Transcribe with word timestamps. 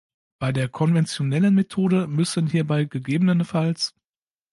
Bei 0.39 0.51
der 0.51 0.67
konventionellen 0.67 1.53
Methode 1.53 2.07
müssen 2.07 2.47
hierbei 2.47 2.85
ggf. 2.85 3.93